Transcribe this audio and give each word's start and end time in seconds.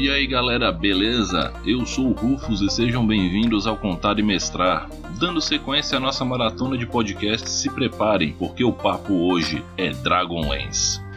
E 0.00 0.08
aí 0.08 0.28
galera, 0.28 0.70
beleza? 0.70 1.52
Eu 1.66 1.84
sou 1.84 2.10
o 2.10 2.12
Rufus 2.12 2.60
e 2.60 2.70
sejam 2.70 3.04
bem-vindos 3.04 3.66
ao 3.66 3.76
Contar 3.76 4.20
e 4.20 4.22
Mestrar. 4.22 4.88
Dando 5.18 5.40
sequência 5.40 5.98
à 5.98 6.00
nossa 6.00 6.24
maratona 6.24 6.78
de 6.78 6.86
podcasts, 6.86 7.50
se 7.50 7.68
preparem, 7.68 8.32
porque 8.38 8.62
o 8.62 8.72
papo 8.72 9.12
hoje 9.12 9.60
é 9.76 9.90
Dragonlance. 9.90 11.07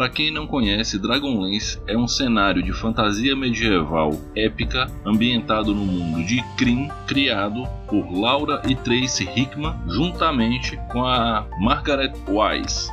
Para 0.00 0.08
quem 0.08 0.30
não 0.30 0.46
conhece, 0.46 0.98
Dragonlance 0.98 1.78
é 1.86 1.94
um 1.94 2.08
cenário 2.08 2.62
de 2.62 2.72
fantasia 2.72 3.36
medieval 3.36 4.18
épica 4.34 4.90
ambientado 5.04 5.74
no 5.74 5.84
mundo 5.84 6.24
de 6.24 6.42
Kryn, 6.56 6.88
criado 7.06 7.68
por 7.86 8.10
Laura 8.10 8.62
e 8.66 8.74
Tracy 8.74 9.28
Hickman, 9.36 9.74
juntamente 9.88 10.80
com 10.90 11.04
a 11.04 11.46
Margaret 11.60 12.14
Wise. 12.26 12.90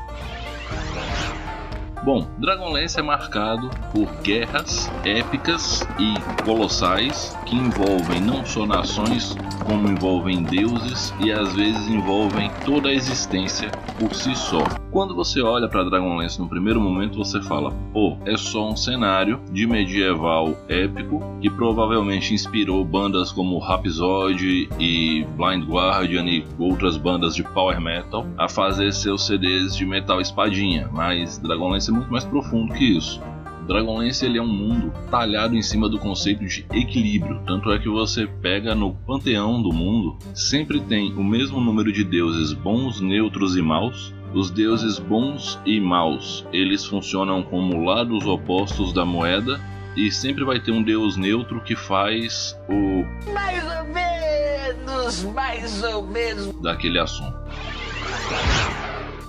Bom, 2.03 2.27
Dragonlance 2.37 2.99
é 2.99 3.01
marcado 3.01 3.69
por 3.91 4.07
guerras 4.21 4.89
épicas 5.03 5.85
e 5.99 6.15
colossais 6.43 7.35
que 7.45 7.55
envolvem 7.55 8.21
não 8.21 8.45
só 8.45 8.65
nações, 8.65 9.35
como 9.65 9.89
envolvem 9.89 10.43
deuses 10.43 11.13
e 11.19 11.31
às 11.31 11.53
vezes 11.53 11.87
envolvem 11.87 12.49
toda 12.65 12.89
a 12.89 12.93
existência 12.93 13.69
por 13.99 14.13
si 14.13 14.35
só. 14.35 14.63
Quando 14.91 15.13
você 15.13 15.41
olha 15.41 15.67
para 15.67 15.83
Dragonlance 15.83 16.39
no 16.39 16.47
primeiro 16.47 16.79
momento, 16.79 17.17
você 17.17 17.41
fala: 17.41 17.71
pô, 17.93 18.17
é 18.25 18.37
só 18.37 18.69
um 18.69 18.75
cenário 18.75 19.39
de 19.51 19.67
medieval 19.67 20.55
épico 20.69 21.21
que 21.41 21.49
provavelmente 21.49 22.33
inspirou 22.33 22.83
bandas 22.85 23.31
como 23.31 23.59
Rhapsody 23.59 24.69
e 24.79 25.25
Blind 25.35 25.65
Guardian 25.65 26.25
e 26.25 26.45
outras 26.57 26.97
bandas 26.97 27.35
de 27.35 27.43
power 27.43 27.79
metal 27.81 28.25
a 28.37 28.47
fazer 28.47 28.93
seus 28.93 29.25
CDs 29.25 29.75
de 29.75 29.85
metal 29.85 30.21
espadinha. 30.21 30.89
Mas 30.91 31.37
Dragonlance 31.37 31.86
é 31.91 31.93
muito 31.93 32.11
mais 32.11 32.25
profundo 32.25 32.73
que 32.73 32.97
isso. 32.97 33.21
Dragonlance 33.67 34.25
ele 34.25 34.37
é 34.37 34.41
um 34.41 34.47
mundo 34.47 34.93
talhado 35.11 35.55
em 35.55 35.61
cima 35.61 35.89
do 35.89 35.99
conceito 35.99 36.45
de 36.45 36.65
equilíbrio, 36.71 37.41
tanto 37.45 37.69
é 37.71 37.77
que 37.77 37.89
você 37.89 38.25
pega 38.25 38.73
no 38.73 38.93
panteão 38.93 39.61
do 39.61 39.73
mundo, 39.73 40.17
sempre 40.33 40.79
tem 40.79 41.13
o 41.13 41.23
mesmo 41.23 41.59
número 41.59 41.91
de 41.91 42.03
deuses 42.05 42.53
bons, 42.53 43.01
neutros 43.01 43.57
e 43.57 43.61
maus. 43.61 44.15
Os 44.33 44.49
deuses 44.49 44.99
bons 44.99 45.59
e 45.65 45.79
maus, 45.79 46.45
eles 46.53 46.85
funcionam 46.85 47.43
como 47.43 47.83
lados 47.83 48.25
opostos 48.25 48.93
da 48.93 49.05
moeda 49.05 49.59
e 49.95 50.11
sempre 50.11 50.43
vai 50.43 50.59
ter 50.59 50.71
um 50.71 50.83
deus 50.83 51.17
neutro 51.17 51.61
que 51.61 51.75
faz 51.75 52.57
o 52.69 53.05
mais 53.33 53.63
ou 53.63 53.83
menos, 53.93 55.23
mais 55.33 55.83
ou 55.83 56.05
menos 56.07 56.61
daquele 56.61 56.99
assunto. 56.99 57.37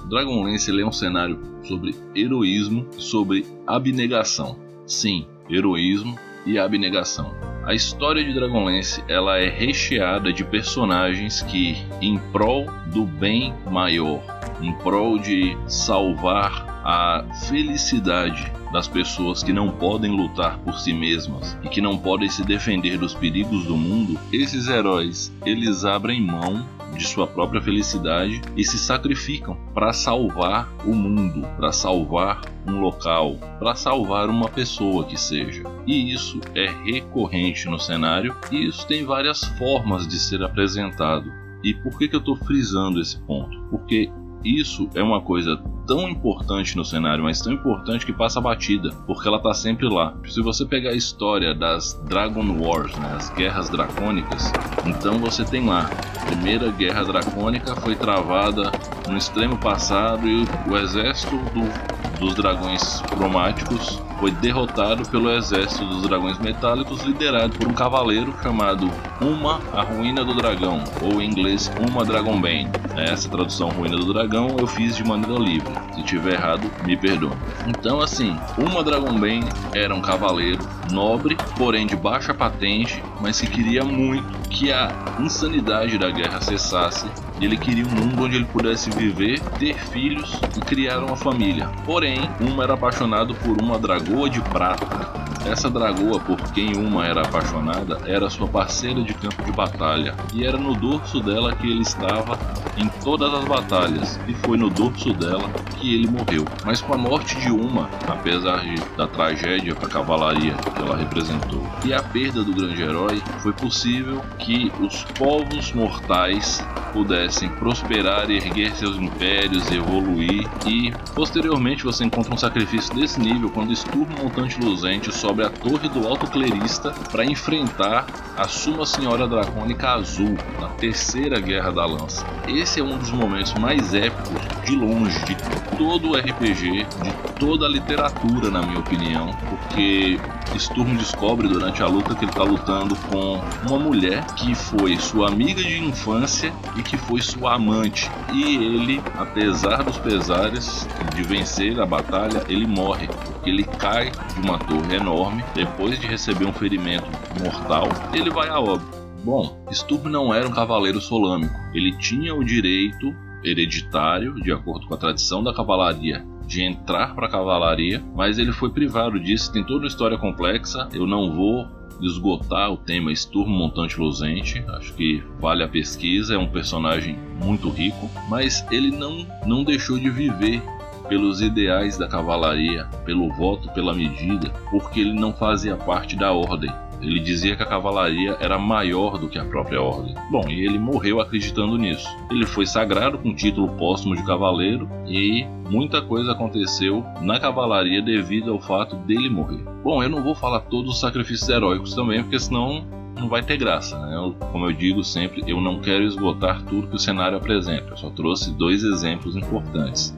Dragonlance 0.09 0.71
é 0.71 0.87
um 0.87 0.93
cenário 0.93 1.39
sobre 1.63 1.95
heroísmo 2.15 2.87
e 2.97 3.03
sobre 3.03 3.47
abnegação. 3.67 4.59
Sim, 4.87 5.27
heroísmo 5.51 6.19
e 6.47 6.59
abnegação. 6.59 7.35
A 7.65 7.75
história 7.75 8.25
de 8.25 8.33
Dragonlance 8.33 9.05
ela 9.07 9.37
é 9.39 9.51
recheada 9.51 10.33
de 10.33 10.43
personagens 10.43 11.43
que, 11.43 11.77
em 12.01 12.19
prol 12.33 12.65
do 12.87 13.05
bem 13.05 13.53
maior, 13.71 14.23
em 14.63 14.73
prol 14.79 15.19
de 15.19 15.55
salvar 15.67 16.81
a 16.83 17.23
felicidade 17.47 18.51
das 18.73 18.89
pessoas 18.89 19.43
que 19.43 19.53
não 19.53 19.71
podem 19.71 20.11
lutar 20.11 20.59
por 20.61 20.79
si 20.79 20.95
mesmas 20.95 21.59
e 21.63 21.69
que 21.69 21.83
não 21.83 21.99
podem 21.99 22.31
se 22.31 22.43
defender 22.45 22.97
dos 22.97 23.13
perigos 23.13 23.67
do 23.67 23.77
mundo, 23.77 24.19
esses 24.33 24.69
heróis 24.69 25.31
eles 25.45 25.85
abrem 25.85 26.23
mão 26.23 26.67
de 26.97 27.07
sua 27.07 27.27
própria 27.27 27.61
felicidade 27.61 28.41
e 28.57 28.65
se 28.65 28.79
sacrificam 28.79 29.57
para 29.75 29.93
salvar 29.93 30.69
o 30.85 30.95
mundo, 30.95 31.47
para 31.57 31.73
salvar 31.73 32.41
um 32.67 32.81
local, 32.81 33.37
para 33.59 33.75
salvar 33.75 34.29
uma 34.29 34.49
pessoa 34.49 35.05
que 35.05 35.19
seja. 35.19 35.63
E 35.87 36.13
isso 36.13 36.41
é 36.55 36.67
recorrente 36.85 37.69
no 37.69 37.79
cenário 37.79 38.35
e 38.51 38.67
isso 38.67 38.87
tem 38.87 39.05
várias 39.05 39.45
formas 39.45 40.07
de 40.07 40.19
ser 40.19 40.43
apresentado. 40.43 41.33
E 41.63 41.75
por 41.75 41.99
que, 41.99 42.09
que 42.09 42.15
eu 42.15 42.21
estou 42.21 42.37
frisando 42.37 43.01
esse 43.01 43.19
ponto? 43.23 43.61
Porque 43.71 44.11
isso 44.45 44.89
é 44.95 45.03
uma 45.03 45.21
coisa 45.21 45.61
tão 45.87 46.09
importante 46.09 46.77
no 46.77 46.85
cenário, 46.85 47.25
mas 47.25 47.41
tão 47.41 47.53
importante 47.53 48.05
que 48.05 48.13
passa 48.13 48.41
batida, 48.41 48.91
porque 49.07 49.27
ela 49.27 49.41
tá 49.41 49.55
sempre 49.55 49.89
lá. 49.89 50.15
Se 50.27 50.43
você 50.43 50.65
pegar 50.67 50.91
a 50.91 50.95
história 50.95 51.55
das 51.55 51.95
Dragon 52.07 52.45
Wars, 52.61 52.95
né, 52.99 53.15
as 53.17 53.31
guerras 53.31 53.69
dracônicas, 53.71 54.53
então 54.87 55.19
você 55.19 55.45
tem 55.45 55.67
lá. 55.67 55.91
A 56.21 56.27
primeira 56.27 56.71
guerra 56.71 57.05
dracônica 57.05 57.75
foi 57.77 57.97
travada 57.97 58.71
no 59.09 59.17
extremo 59.17 59.57
passado 59.57 60.29
e 60.29 60.45
o 60.69 60.77
exército 60.77 61.37
do, 61.37 62.19
dos 62.21 62.35
dragões 62.35 63.01
cromáticos 63.03 64.03
foi 64.19 64.31
derrotado 64.31 65.09
pelo 65.09 65.31
exército 65.31 65.85
dos 65.85 66.03
dragões 66.03 66.39
metálicos, 66.39 67.03
liderado 67.03 67.57
por 67.57 67.69
um 67.69 67.73
cavaleiro 67.73 68.35
chamado 68.43 68.91
Uma, 69.21 69.61
a 69.73 69.83
Ruína 69.83 70.25
do 70.25 70.35
Dragão, 70.35 70.83
ou 71.03 71.23
em 71.23 71.31
inglês 71.31 71.71
Uma 71.89 72.05
Dragonbane. 72.05 72.69
Essa 72.97 73.29
tradução 73.29 73.69
Ruína 73.69 73.97
do 73.97 74.13
Dragão 74.13 74.57
eu 74.59 74.67
fiz 74.67 74.97
de 74.97 75.05
maneira 75.05 75.39
livre. 75.39 75.73
Se 75.95 76.03
tiver 76.03 76.35
errado, 76.35 76.71
me 76.85 76.97
perdoe. 76.97 77.33
Então, 77.67 78.01
assim, 78.01 78.37
Uma 78.59 78.83
Dragonbane 78.83 79.49
era 79.73 79.95
um 79.95 80.01
cavaleiro 80.01 80.59
nobre, 80.91 81.37
porém 81.57 81.87
de 81.87 81.97
baixa 81.97 82.33
patente, 82.35 83.03
mas 83.21 83.41
que 83.41 83.47
queria 83.47 83.85
muito 83.85 84.49
que 84.49 84.73
a 84.73 84.91
insanidade 85.21 85.99
da 85.99 86.11
guerra 86.11 86.41
cessasse 86.41 87.07
ele 87.41 87.57
queria 87.57 87.87
um 87.87 87.91
mundo 87.91 88.25
onde 88.25 88.37
ele 88.37 88.45
pudesse 88.47 88.91
viver, 88.91 89.41
ter 89.59 89.75
filhos 89.75 90.41
e 90.57 90.61
criar 90.61 90.99
uma 90.99 91.17
família. 91.17 91.69
Porém, 91.85 92.19
Uma 92.41 92.65
era 92.65 92.75
apaixonado 92.75 93.35
por 93.35 93.61
uma 93.63 93.79
dragoa 93.79 94.29
de 94.29 94.41
prata. 94.41 95.18
Essa 95.47 95.71
dragoa 95.71 96.21
por 96.21 96.37
quem 96.53 96.77
Uma 96.77 97.07
era 97.07 97.23
apaixonada 97.23 98.01
era 98.07 98.31
sua 98.31 98.47
parceira 98.47 99.03
de 99.03 99.15
campo 99.15 99.43
de 99.45 99.53
batalha, 99.53 100.15
e 100.33 100.45
era 100.45 100.57
no 100.57 100.75
dorso 100.75 101.21
dela 101.21 101.55
que 101.55 101.71
ele 101.71 101.83
estava 101.83 102.39
em 102.77 102.89
todas 103.03 103.33
as 103.33 103.45
batalhas, 103.45 104.21
e 104.29 104.35
foi 104.35 104.57
no 104.57 104.71
dorso 104.71 105.13
dela 105.13 105.49
que 105.79 105.95
ele 105.95 106.09
morreu. 106.09 106.45
Mas 106.65 106.81
com 106.81 106.95
a 106.95 106.99
morte 106.99 107.37
de 107.41 107.51
Uma, 107.51 107.89
apesar 108.07 108.61
de, 108.61 108.77
da 108.97 109.07
tragédia 109.07 109.75
para 109.75 109.87
a 109.87 109.91
cavalaria 109.91 110.55
que 110.55 110.83
ela 110.83 110.97
representou, 110.97 111.67
e 111.85 111.93
a 111.93 112.03
perda 112.03 112.43
do 112.43 112.53
grande 112.53 112.83
herói, 112.83 113.23
foi 113.41 113.53
possível 113.53 114.23
que 114.39 114.73
os 114.81 115.05
povos 115.19 115.73
mortais 115.73 116.65
pudessem 116.93 117.49
prosperar, 117.49 118.31
erguer 118.31 118.73
seus 118.75 118.97
impérios, 118.97 119.71
evoluir 119.71 120.49
e 120.67 120.93
posteriormente 121.15 121.85
você 121.85 122.05
encontra 122.05 122.35
um 122.35 122.39
sacrifício 122.39 122.95
desse 122.95 123.21
nível 123.21 123.51
quando 123.51 123.75
Sturmo 123.75 124.17
Montante 124.23 124.61
Luzente 124.61 125.15
sobe 125.15 125.38
a 125.45 125.51
torre 125.51 125.89
do 125.89 126.07
Alto 126.07 126.27
Clerista 126.27 126.93
para 127.11 127.25
enfrentar 127.25 128.07
a 128.37 128.47
Suma 128.49 128.87
Senhora 128.87 129.27
Dracônica 129.27 129.89
Azul 129.89 130.37
na 130.61 130.69
Terceira 130.69 131.41
Guerra 131.41 131.71
da 131.71 131.87
Lança. 131.87 132.27
Esse 132.47 132.81
é 132.81 132.83
um 132.83 132.99
dos 132.99 133.11
momentos 133.11 133.55
mais 133.55 133.95
épicos 133.95 134.41
de 134.65 134.75
longe 134.75 135.19
de 135.25 135.35
todo 135.79 136.11
o 136.11 136.17
RPG, 136.17 136.87
de 137.03 137.13
toda 137.39 137.67
a 137.67 137.69
literatura, 137.69 138.51
na 138.51 138.61
minha 138.61 138.81
opinião, 138.81 139.31
porque 139.49 140.19
Sturm 140.59 140.97
descobre 140.97 141.47
durante 141.47 141.83
a 141.83 141.87
luta 141.87 142.17
que 142.17 142.25
ele 142.25 142.33
está 142.33 142.43
lutando 142.43 142.97
com 142.97 143.41
uma 143.67 143.79
mulher 143.79 144.25
que 144.35 144.55
foi 144.57 144.97
sua 144.97 145.29
amiga 145.29 145.63
de 145.63 145.79
infância 145.79 146.53
e 146.77 146.83
que 146.83 146.97
foi 146.97 147.23
sua 147.23 147.55
amante. 147.55 148.11
E 148.35 148.57
ele, 148.57 149.01
apesar 149.17 149.85
dos 149.85 149.97
pesares 149.99 150.89
de 151.15 151.23
vencer 151.23 151.81
a 151.81 151.87
batalha, 151.87 152.45
ele 152.49 152.67
morre. 152.67 153.07
Porque 153.07 153.49
ele 153.49 153.63
cai 153.63 154.11
de 154.11 154.41
uma 154.41 154.59
torre 154.59 154.97
enorme 154.97 155.45
depois 155.55 155.99
de 156.01 156.09
receber 156.09 156.47
um 156.47 156.53
ferimento 156.53 157.07
mortal. 157.41 157.89
Ele 158.13 158.31
vai 158.31 158.49
a 158.49 158.59
óbito. 158.59 158.99
Bom, 159.23 159.65
Sturm 159.71 160.09
não 160.09 160.35
era 160.35 160.47
um 160.47 160.51
cavaleiro 160.51 161.01
solâmico. 161.01 161.55
Ele 161.73 161.93
tinha 161.99 162.35
o 162.35 162.43
direito 162.43 163.15
hereditário, 163.43 164.35
de 164.35 164.53
acordo 164.53 164.87
com 164.87 164.95
a 164.95 164.99
tradição 164.99 165.43
da 165.43 165.53
cavalaria, 165.53 166.25
de 166.47 166.63
entrar 166.63 167.15
para 167.15 167.27
a 167.27 167.31
cavalaria, 167.31 168.03
mas 168.15 168.39
ele 168.39 168.53
foi 168.53 168.71
privado 168.71 169.21
disso. 169.21 169.53
Tem 169.53 169.63
toda 169.63 169.81
uma 169.81 169.87
história 169.87 170.17
complexa. 170.17 170.89
Eu 170.93 171.07
não 171.07 171.33
vou 171.33 171.69
esgotar 172.01 172.73
o 172.73 172.77
tema 172.77 173.13
Sturmo 173.13 173.55
Montante 173.55 174.01
Luzente. 174.01 174.65
Acho 174.69 174.95
que 174.95 175.23
vale 175.39 175.63
a 175.63 175.69
pesquisa. 175.69 176.35
É 176.35 176.39
um 176.39 176.49
personagem 176.49 177.19
muito 177.45 177.69
rico, 177.69 178.09
mas 178.29 178.67
ele 178.71 178.91
não, 178.91 179.27
não 179.47 179.63
deixou 179.63 179.99
de 179.99 180.09
viver 180.09 180.63
pelos 181.09 181.41
ideais 181.41 181.97
da 181.97 182.07
cavalaria, 182.07 182.85
pelo 183.05 183.33
voto 183.33 183.71
pela 183.73 183.95
medida, 183.95 184.51
porque 184.71 185.01
ele 185.01 185.15
não 185.15 185.33
fazia 185.33 185.75
parte 185.75 186.17
da 186.17 186.33
ordem. 186.33 186.71
Ele 187.01 187.21
dizia 187.21 187.57
que 187.57 187.63
a 187.63 187.67
cavalaria 187.67 188.37
era 188.41 188.59
maior 188.59 189.19
do 189.19 189.29
que 189.29 189.39
a 189.39 189.45
própria 189.45 189.81
ordem. 189.81 190.15
Bom, 190.31 190.49
e 190.49 190.65
ele 190.65 190.79
morreu 190.79 191.21
acreditando 191.21 191.77
nisso. 191.77 192.09
Ele 192.31 192.47
foi 192.47 192.67
sagrado 192.67 193.19
com 193.19 193.35
título 193.35 193.69
póstumo 193.77 194.17
de 194.17 194.25
cavaleiro 194.25 194.89
e 195.07 195.47
muita 195.71 196.03
coisa 196.03 196.33
aconteceu 196.33 197.05
na 197.21 197.39
cavalaria 197.39 198.03
devido 198.03 198.53
ao 198.53 198.61
fato 198.61 198.97
dele 198.97 199.29
morrer. 199.29 199.63
Bom, 199.83 200.03
eu 200.03 200.09
não 200.09 200.23
vou 200.23 200.35
falar 200.35 200.61
todos 200.61 200.93
os 200.93 201.01
sacrifícios 201.01 201.49
heróicos 201.49 201.95
também, 201.95 202.23
porque 202.23 202.39
senão 202.39 202.85
não 203.19 203.29
vai 203.29 203.43
ter 203.43 203.57
graça. 203.57 203.99
Né? 203.99 204.17
Eu, 204.17 204.35
como 204.53 204.67
eu 204.67 204.73
digo 204.73 205.03
sempre, 205.05 205.43
eu 205.47 205.61
não 205.61 205.81
quero 205.81 206.05
esgotar 206.05 206.63
tudo 206.63 206.89
que 206.89 206.97
o 206.97 206.99
cenário 206.99 207.37
apresenta. 207.37 207.91
Eu 207.91 207.97
só 207.97 208.11
trouxe 208.11 208.53
dois 208.53 208.83
exemplos 208.83 209.37
importantes. 209.37 210.15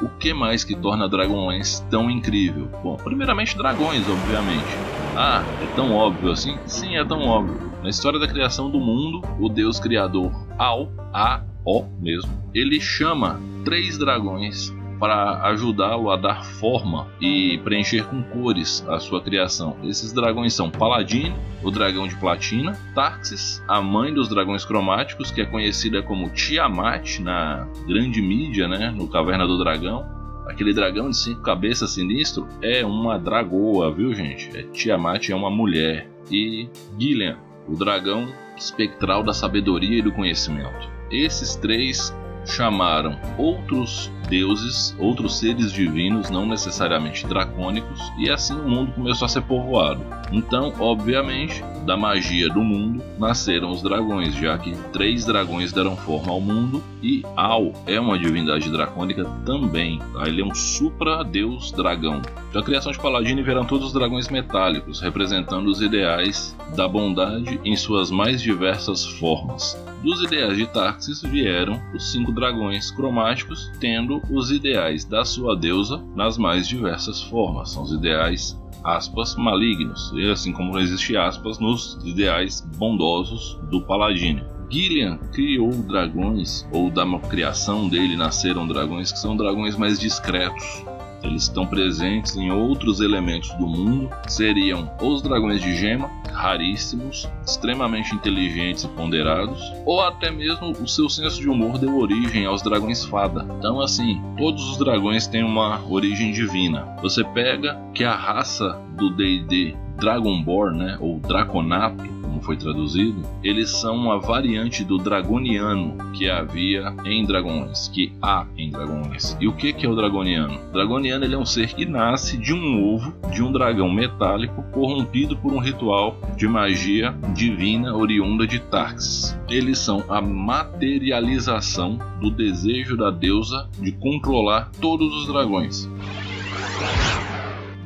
O 0.00 0.08
que 0.08 0.32
mais 0.32 0.64
que 0.64 0.74
torna 0.74 1.08
Dragonlance 1.08 1.84
tão 1.86 2.10
incrível? 2.10 2.70
Bom, 2.82 2.96
primeiramente 2.96 3.56
dragões, 3.56 4.08
obviamente. 4.08 4.80
Ah, 5.14 5.44
é 5.60 5.66
tão 5.66 5.92
óbvio 5.92 6.30
assim? 6.30 6.58
Sim, 6.64 6.96
é 6.96 7.04
tão 7.04 7.26
óbvio. 7.26 7.70
Na 7.82 7.90
história 7.90 8.18
da 8.18 8.26
criação 8.26 8.70
do 8.70 8.80
mundo, 8.80 9.22
o 9.38 9.48
deus 9.48 9.78
criador 9.78 10.32
A-O 10.58 11.86
mesmo, 12.00 12.30
ele 12.54 12.80
chama 12.80 13.38
três 13.64 13.98
dragões 13.98 14.72
para 15.00 15.46
ajudá-lo 15.48 16.10
a 16.10 16.16
dar 16.16 16.44
forma 16.44 17.08
e 17.18 17.58
preencher 17.64 18.04
com 18.04 18.22
cores 18.22 18.84
a 18.86 19.00
sua 19.00 19.22
criação. 19.22 19.78
Esses 19.82 20.12
dragões 20.12 20.52
são 20.52 20.70
Paladino, 20.70 21.34
o 21.62 21.70
dragão 21.70 22.06
de 22.06 22.14
platina, 22.16 22.78
Tarxis, 22.94 23.64
a 23.66 23.80
mãe 23.80 24.12
dos 24.12 24.28
dragões 24.28 24.64
cromáticos, 24.64 25.30
que 25.30 25.40
é 25.40 25.46
conhecida 25.46 26.02
como 26.02 26.28
Tiamat 26.28 27.18
na 27.20 27.66
grande 27.88 28.20
mídia, 28.20 28.68
né, 28.68 28.90
no 28.90 29.08
Caverna 29.08 29.46
do 29.46 29.58
Dragão. 29.58 30.06
Aquele 30.46 30.74
dragão 30.74 31.08
de 31.08 31.16
cinco 31.16 31.40
cabeças 31.42 31.92
sinistro 31.92 32.46
é 32.60 32.84
uma 32.84 33.18
dragoa, 33.18 33.92
viu 33.92 34.12
gente? 34.12 34.50
É, 34.54 34.64
Tiamat 34.64 35.30
é 35.30 35.34
uma 35.34 35.50
mulher. 35.50 36.10
E 36.30 36.68
Gillian, 36.98 37.38
o 37.66 37.74
dragão 37.74 38.28
espectral 38.56 39.22
da 39.22 39.32
sabedoria 39.32 39.98
e 39.98 40.02
do 40.02 40.12
conhecimento. 40.12 40.90
Esses 41.10 41.56
três 41.56 42.14
chamaram 42.44 43.18
outros 43.38 44.10
deuses, 44.28 44.94
outros 44.98 45.38
seres 45.38 45.72
divinos, 45.72 46.30
não 46.30 46.46
necessariamente 46.46 47.26
dracônicos, 47.26 48.00
e 48.18 48.30
assim 48.30 48.54
o 48.54 48.68
mundo 48.68 48.92
começou 48.92 49.26
a 49.26 49.28
ser 49.28 49.42
povoado. 49.42 50.04
Então, 50.32 50.72
obviamente, 50.78 51.62
da 51.84 51.96
magia 51.96 52.48
do 52.48 52.60
mundo 52.60 53.02
nasceram 53.18 53.70
os 53.70 53.82
dragões, 53.82 54.34
já 54.34 54.56
que 54.58 54.72
três 54.92 55.24
dragões 55.24 55.72
deram 55.72 55.96
forma 55.96 56.32
ao 56.32 56.40
mundo 56.40 56.82
e 57.02 57.22
Al 57.36 57.72
é 57.86 57.98
uma 57.98 58.18
divindade 58.18 58.70
dracônica 58.70 59.24
também. 59.44 59.98
Tá? 60.12 60.26
Ele 60.26 60.42
é 60.42 60.44
um 60.44 60.54
supra-deus 60.54 61.72
dragão. 61.72 62.22
Da 62.52 62.62
criação 62.62 62.92
de 62.92 62.98
Paladino 62.98 63.44
vieram 63.44 63.64
todos 63.64 63.88
os 63.88 63.92
dragões 63.92 64.28
metálicos, 64.28 65.00
representando 65.00 65.68
os 65.68 65.80
ideais 65.80 66.56
da 66.76 66.86
bondade 66.88 67.60
em 67.64 67.76
suas 67.76 68.10
mais 68.10 68.42
diversas 68.42 69.04
formas. 69.04 69.78
Dos 70.02 70.22
ideais 70.22 70.56
de 70.56 70.66
Tarxis 70.66 71.22
vieram 71.22 71.80
os 71.94 72.10
cinco 72.10 72.32
dragões 72.32 72.90
cromáticos, 72.90 73.70
tendo 73.78 74.22
os 74.30 74.50
ideais 74.50 75.04
da 75.04 75.24
sua 75.24 75.54
deusa 75.54 76.02
nas 76.16 76.38
mais 76.38 76.66
diversas 76.66 77.22
formas. 77.22 77.70
São 77.70 77.82
os 77.82 77.92
ideais 77.92 78.58
aspas 78.84 79.34
malignos, 79.36 80.12
e 80.14 80.30
assim 80.30 80.52
como 80.52 80.72
não 80.72 80.80
existe 80.80 81.16
aspas 81.16 81.58
nos 81.58 81.98
ideais 82.04 82.60
bondosos 82.76 83.58
do 83.70 83.82
paladino. 83.82 84.44
Gillian 84.68 85.18
criou 85.32 85.70
dragões, 85.70 86.66
ou 86.72 86.90
da 86.90 87.04
criação 87.28 87.88
dele 87.88 88.16
nasceram 88.16 88.66
dragões 88.66 89.10
que 89.10 89.18
são 89.18 89.36
dragões 89.36 89.76
mais 89.76 89.98
discretos, 89.98 90.84
eles 91.22 91.42
estão 91.42 91.66
presentes 91.66 92.36
em 92.36 92.50
outros 92.50 93.00
elementos 93.00 93.50
do 93.54 93.66
mundo, 93.66 94.10
seriam 94.26 94.90
os 95.02 95.20
dragões 95.22 95.60
de 95.60 95.76
gema, 95.76 96.10
raríssimos, 96.40 97.28
extremamente 97.46 98.14
inteligentes 98.14 98.84
e 98.84 98.88
ponderados, 98.88 99.60
ou 99.84 100.00
até 100.00 100.30
mesmo 100.30 100.70
o 100.70 100.88
seu 100.88 101.08
senso 101.08 101.40
de 101.40 101.48
humor 101.48 101.78
deu 101.78 101.98
origem 101.98 102.46
aos 102.46 102.62
dragões 102.62 103.04
fada. 103.04 103.46
Então, 103.58 103.80
assim, 103.80 104.20
todos 104.36 104.62
os 104.70 104.78
dragões 104.78 105.26
têm 105.26 105.44
uma 105.44 105.80
origem 105.88 106.32
divina. 106.32 106.96
Você 107.02 107.22
pega 107.22 107.78
que 107.94 108.04
a 108.04 108.14
raça 108.14 108.78
do 108.96 109.10
D&D 109.10 109.76
Dragonborn, 109.98 110.78
né, 110.78 110.96
ou 110.98 111.18
Draconato, 111.20 112.19
como 112.40 112.42
foi 112.42 112.56
traduzido, 112.56 113.22
eles 113.44 113.70
são 113.70 113.94
uma 113.94 114.18
variante 114.18 114.82
do 114.82 114.98
dragoniano 114.98 115.96
que 116.12 116.28
havia 116.28 116.94
em 117.04 117.24
dragões, 117.24 117.88
que 117.88 118.12
há 118.20 118.46
em 118.56 118.70
dragões. 118.70 119.36
E 119.40 119.46
o 119.46 119.52
que, 119.52 119.74
é 119.78 119.88
o 119.88 119.94
dragoniano? 119.94 120.58
O 120.68 120.72
dragoniano 120.72 121.24
ele 121.24 121.34
é 121.34 121.38
um 121.38 121.44
ser 121.44 121.74
que 121.74 121.84
nasce 121.84 122.36
de 122.36 122.52
um 122.52 122.82
ovo 122.82 123.14
de 123.32 123.42
um 123.42 123.52
dragão 123.52 123.90
metálico 123.90 124.62
corrompido 124.72 125.36
por 125.36 125.52
um 125.52 125.58
ritual 125.58 126.16
de 126.36 126.48
magia 126.48 127.14
divina 127.34 127.94
oriunda 127.94 128.46
de 128.46 128.58
Tarxis. 128.58 129.38
Eles 129.48 129.78
são 129.78 130.04
a 130.08 130.20
materialização 130.20 131.98
do 132.20 132.30
desejo 132.30 132.96
da 132.96 133.10
deusa 133.10 133.68
de 133.78 133.92
controlar 133.92 134.70
todos 134.80 135.12
os 135.14 135.26
dragões. 135.26 135.88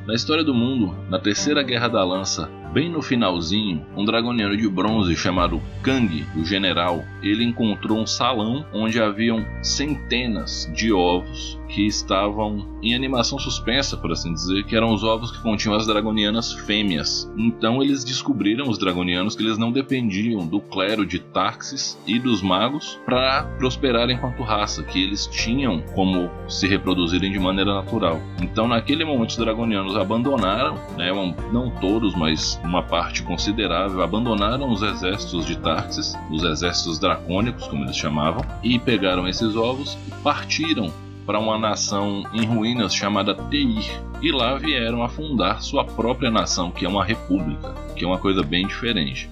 Na 0.06 0.14
história 0.14 0.44
do 0.44 0.54
mundo, 0.54 0.94
na 1.08 1.18
Terceira 1.18 1.62
Guerra 1.62 1.88
da 1.88 2.04
Lança, 2.04 2.50
Bem 2.74 2.90
no 2.90 3.00
finalzinho, 3.00 3.86
um 3.96 4.04
dragoniano 4.04 4.56
de 4.56 4.68
bronze 4.68 5.14
chamado 5.14 5.62
Kang, 5.80 6.26
o 6.36 6.44
general, 6.44 7.04
ele 7.22 7.44
encontrou 7.44 7.96
um 7.96 8.04
salão 8.04 8.66
onde 8.72 9.00
haviam 9.00 9.46
centenas 9.62 10.68
de 10.74 10.92
ovos 10.92 11.56
que 11.74 11.86
estavam 11.86 12.64
em 12.80 12.94
animação 12.94 13.36
suspensa, 13.38 13.96
por 13.96 14.12
assim 14.12 14.32
dizer, 14.32 14.64
que 14.64 14.76
eram 14.76 14.94
os 14.94 15.02
ovos 15.02 15.32
que 15.32 15.42
continham 15.42 15.76
as 15.76 15.86
dragonianas 15.86 16.52
fêmeas. 16.52 17.30
Então 17.36 17.82
eles 17.82 18.04
descobriram, 18.04 18.68
os 18.68 18.78
dragonianos, 18.78 19.34
que 19.34 19.42
eles 19.42 19.58
não 19.58 19.72
dependiam 19.72 20.46
do 20.46 20.60
clero 20.60 21.04
de 21.04 21.18
Tarxis 21.18 21.98
e 22.06 22.18
dos 22.18 22.42
magos 22.42 23.00
para 23.04 23.42
prosperar 23.58 24.08
enquanto 24.08 24.44
raça, 24.44 24.84
que 24.84 25.02
eles 25.02 25.26
tinham 25.26 25.82
como 25.94 26.30
se 26.48 26.68
reproduzirem 26.68 27.32
de 27.32 27.40
maneira 27.40 27.74
natural. 27.74 28.20
Então 28.40 28.68
naquele 28.68 29.04
momento 29.04 29.30
os 29.30 29.36
dragonianos 29.36 29.96
abandonaram, 29.96 30.74
né, 30.96 31.10
não 31.52 31.70
todos, 31.80 32.14
mas 32.14 32.60
uma 32.62 32.82
parte 32.82 33.22
considerável, 33.22 34.02
abandonaram 34.02 34.70
os 34.70 34.82
exércitos 34.82 35.44
de 35.44 35.56
Tarxis, 35.56 36.14
os 36.30 36.44
exércitos 36.44 37.00
dracônicos, 37.00 37.66
como 37.66 37.84
eles 37.84 37.96
chamavam, 37.96 38.44
e 38.62 38.78
pegaram 38.78 39.26
esses 39.26 39.56
ovos 39.56 39.98
e 40.06 40.10
partiram 40.22 40.92
para 41.26 41.38
uma 41.38 41.58
nação 41.58 42.24
em 42.32 42.44
ruínas 42.44 42.94
chamada 42.94 43.34
Teir, 43.34 43.84
e 44.22 44.30
lá 44.30 44.56
vieram 44.56 45.02
a 45.02 45.08
fundar 45.08 45.62
sua 45.62 45.84
própria 45.84 46.30
nação, 46.30 46.70
que 46.70 46.84
é 46.84 46.88
uma 46.88 47.04
república, 47.04 47.74
que 47.96 48.04
é 48.04 48.06
uma 48.06 48.18
coisa 48.18 48.42
bem 48.42 48.66
diferente. 48.66 49.28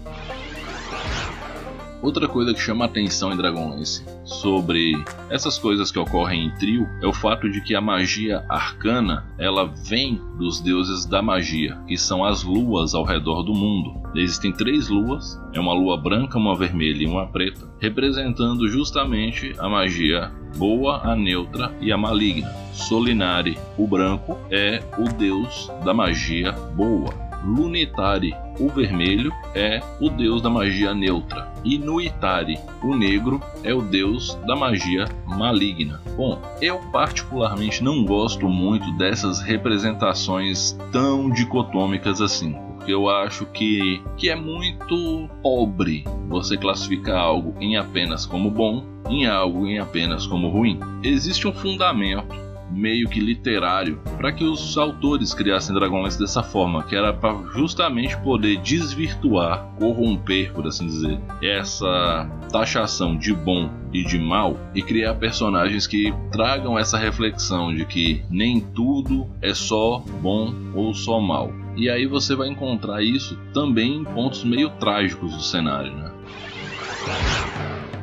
Outra 2.03 2.27
coisa 2.27 2.53
que 2.53 2.61
chama 2.61 2.85
atenção 2.85 3.33
em 3.33 3.37
Dragonlance 3.37 4.05
sobre 4.25 4.93
essas 5.31 5.57
coisas 5.57 5.93
que 5.93 6.01
ocorrem 6.01 6.47
em 6.47 6.51
trio 6.57 6.89
é 7.01 7.07
o 7.07 7.13
fato 7.13 7.49
de 7.49 7.61
que 7.61 7.77
a 7.77 7.81
magia 7.81 8.45
arcana 8.49 9.25
ela 9.39 9.65
vem 9.65 10.21
dos 10.37 10.61
deuses 10.61 11.07
da 11.07 11.23
magia, 11.23 11.79
que 11.87 11.97
são 11.97 12.25
as 12.25 12.43
luas 12.43 12.93
ao 12.93 13.05
redor 13.05 13.45
do 13.45 13.55
mundo. 13.55 14.03
Existem 14.17 14.53
três 14.53 14.89
luas, 14.89 15.41
é 15.55 15.61
uma 15.61 15.73
lua 15.73 15.97
branca, 15.97 16.39
uma 16.39 16.57
vermelha 16.57 17.05
e 17.05 17.07
uma 17.07 17.29
preta, 17.29 17.73
representando 17.79 18.69
justamente 18.69 19.55
a 19.61 19.69
magia 19.69 20.33
boa, 20.57 21.01
a 21.05 21.15
neutra 21.15 21.73
e 21.81 21.93
a 21.93 21.97
maligna. 21.97 22.53
Solinari, 22.73 23.57
o 23.79 23.87
branco, 23.87 24.37
é 24.51 24.83
o 24.99 25.05
deus 25.05 25.71
da 25.85 25.95
magia 25.95 26.51
boa. 26.75 27.22
Lunitari, 27.45 28.35
o 28.59 28.69
vermelho, 28.69 29.33
é 29.55 29.81
o 30.01 30.09
deus 30.09 30.43
da 30.43 30.51
magia 30.51 30.95
neutra. 30.95 31.53
E 31.65 31.79
Nuitari, 31.79 32.59
o 32.83 32.95
negro, 32.95 33.41
é 33.63 33.75
o 33.75 33.83
deus 33.83 34.35
da 34.47 34.57
magia 34.57 35.07
maligna. 35.27 36.01
Bom, 36.17 36.41
eu 36.61 36.79
particularmente 36.93 37.83
não 37.83 38.05
gosto 38.05 38.49
muito 38.49 38.91
dessas 38.97 39.41
representações 39.41 40.77
tão 40.91 41.31
dicotômicas 41.31 42.21
assim 42.21 42.57
porque 42.83 42.93
eu 42.93 43.09
acho 43.09 43.47
que, 43.47 44.03
que 44.17 44.29
é 44.29 44.35
muito 44.35 45.31
pobre 45.41 46.05
você 46.29 46.57
classificar 46.57 47.17
algo 47.17 47.55
em 47.61 47.77
apenas 47.77 48.27
como 48.27 48.51
bom, 48.51 48.85
em 49.09 49.25
algo 49.25 49.69
em 49.69 49.79
apenas 49.79 50.27
como 50.27 50.49
ruim. 50.49 50.81
Existe 51.01 51.47
um 51.47 51.53
fundamento 51.53 52.35
meio 52.73 53.09
que 53.09 53.21
literário 53.21 54.01
para 54.17 54.33
que 54.33 54.45
os 54.45 54.77
autores 54.77 55.35
criassem 55.35 55.75
Dragonlance 55.75 56.19
dessa 56.19 56.43
forma, 56.43 56.83
que 56.85 56.97
era 56.97 57.13
para 57.13 57.37
justamente 57.55 58.17
poder 58.19 58.59
desvirtuar, 58.59 59.65
corromper, 59.79 60.53
por 60.53 60.67
assim 60.67 60.87
dizer, 60.87 61.21
essa 61.43 62.29
taxação 62.51 63.17
de 63.17 63.33
bom 63.35 63.71
e 63.93 64.05
de 64.05 64.19
mal 64.19 64.59
e 64.75 64.83
criar 64.83 65.15
personagens 65.15 65.87
que 65.87 66.13
tragam 66.31 66.79
essa 66.79 66.99
reflexão 66.99 67.75
de 67.75 67.85
que 67.85 68.23
nem 68.31 68.61
tudo 68.61 69.29
é 69.41 69.55
só 69.55 70.03
bom 70.21 70.55
ou 70.75 70.95
só 70.95 71.21
mal. 71.21 71.53
E 71.77 71.89
aí 71.89 72.07
você 72.07 72.35
vai 72.35 72.49
encontrar 72.49 73.03
isso 73.03 73.39
também 73.53 73.97
em 73.97 74.05
pontos 74.05 74.45
meio 74.45 74.71
trágicos 74.71 75.35
do 75.35 75.43
cenário, 75.43 75.93
né? 75.93 76.13